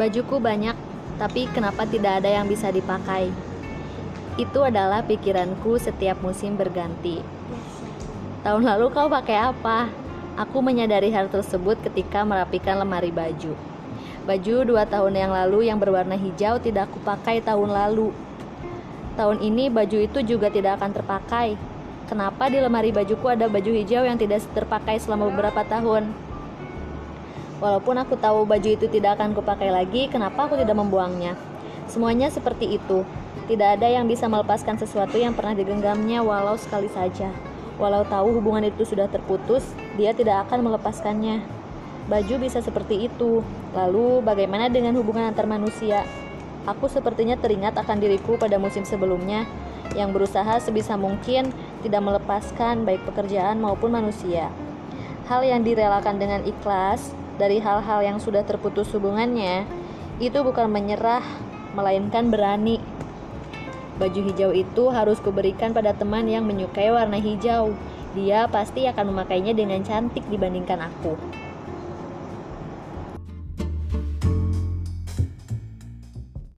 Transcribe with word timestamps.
Bajuku 0.00 0.40
banyak, 0.40 0.72
tapi 1.20 1.44
kenapa 1.52 1.84
tidak 1.84 2.24
ada 2.24 2.32
yang 2.32 2.48
bisa 2.48 2.72
dipakai? 2.72 3.28
Itu 4.40 4.64
adalah 4.64 5.04
pikiranku 5.04 5.76
setiap 5.76 6.24
musim 6.24 6.56
berganti. 6.56 7.20
Tahun 8.40 8.64
lalu 8.64 8.88
kau 8.96 9.12
pakai 9.12 9.52
apa? 9.52 9.92
Aku 10.40 10.64
menyadari 10.64 11.12
hal 11.12 11.28
tersebut 11.28 11.76
ketika 11.84 12.24
merapikan 12.24 12.80
lemari 12.80 13.12
baju. 13.12 13.52
Baju 14.24 14.56
dua 14.64 14.88
tahun 14.88 15.20
yang 15.20 15.36
lalu 15.36 15.68
yang 15.68 15.76
berwarna 15.76 16.16
hijau 16.16 16.56
tidak 16.56 16.88
aku 16.88 16.96
pakai 17.04 17.44
tahun 17.44 17.68
lalu. 17.68 18.08
Tahun 19.20 19.36
ini 19.44 19.68
baju 19.68 20.00
itu 20.00 20.24
juga 20.24 20.48
tidak 20.48 20.80
akan 20.80 20.96
terpakai. 20.96 21.60
Kenapa 22.08 22.48
di 22.48 22.56
lemari 22.56 22.88
bajuku 22.88 23.28
ada 23.28 23.52
baju 23.52 23.68
hijau 23.68 24.08
yang 24.08 24.16
tidak 24.16 24.40
terpakai 24.56 24.96
selama 24.96 25.28
beberapa 25.28 25.60
tahun? 25.60 26.29
Walaupun 27.60 27.92
aku 28.00 28.16
tahu 28.16 28.48
baju 28.48 28.68
itu 28.72 28.88
tidak 28.88 29.20
akan 29.20 29.36
kupakai 29.36 29.68
lagi, 29.68 30.08
kenapa 30.08 30.48
aku 30.48 30.56
tidak 30.56 30.80
membuangnya? 30.80 31.36
Semuanya 31.84 32.32
seperti 32.32 32.80
itu. 32.80 33.04
Tidak 33.52 33.76
ada 33.76 33.84
yang 33.84 34.08
bisa 34.08 34.24
melepaskan 34.32 34.80
sesuatu 34.80 35.20
yang 35.20 35.36
pernah 35.36 35.52
digenggamnya 35.52 36.24
walau 36.24 36.56
sekali 36.56 36.88
saja. 36.88 37.28
Walau 37.76 38.08
tahu 38.08 38.40
hubungan 38.40 38.64
itu 38.64 38.88
sudah 38.88 39.12
terputus, 39.12 39.76
dia 40.00 40.16
tidak 40.16 40.48
akan 40.48 40.72
melepaskannya. 40.72 41.44
Baju 42.08 42.34
bisa 42.40 42.64
seperti 42.64 43.12
itu. 43.12 43.44
Lalu, 43.76 44.24
bagaimana 44.24 44.72
dengan 44.72 44.96
hubungan 44.96 45.28
antar 45.28 45.44
manusia? 45.44 46.08
Aku 46.64 46.88
sepertinya 46.88 47.36
teringat 47.36 47.76
akan 47.76 48.00
diriku 48.00 48.40
pada 48.40 48.56
musim 48.56 48.88
sebelumnya 48.88 49.44
yang 49.96 50.16
berusaha 50.16 50.60
sebisa 50.62 50.94
mungkin 50.94 51.50
tidak 51.82 52.02
melepaskan 52.04 52.88
baik 52.88 53.04
pekerjaan 53.04 53.58
maupun 53.60 53.92
manusia. 53.92 54.48
Hal 55.30 55.46
yang 55.46 55.62
direlakan 55.62 56.18
dengan 56.18 56.42
ikhlas 56.42 57.14
dari 57.38 57.62
hal-hal 57.62 58.02
yang 58.02 58.18
sudah 58.18 58.42
terputus 58.42 58.90
hubungannya, 58.90 59.62
itu 60.18 60.34
bukan 60.42 60.66
menyerah, 60.66 61.22
melainkan 61.70 62.34
berani. 62.34 62.82
Baju 64.02 64.20
hijau 64.26 64.50
itu 64.50 64.90
harus 64.90 65.22
kuberikan 65.22 65.70
pada 65.70 65.94
teman 65.94 66.26
yang 66.26 66.42
menyukai 66.50 66.90
warna 66.90 67.22
hijau. 67.22 67.78
Dia 68.18 68.50
pasti 68.50 68.90
akan 68.90 69.14
memakainya 69.14 69.54
dengan 69.54 69.86
cantik 69.86 70.26
dibandingkan 70.26 70.82
aku. 70.82 71.14